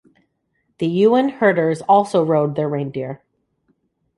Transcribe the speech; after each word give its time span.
The 0.79 0.87
Ewen 0.87 1.29
herders 1.29 1.83
also 1.83 2.25
rode 2.25 2.55
their 2.55 2.67
reindeer. 2.67 3.21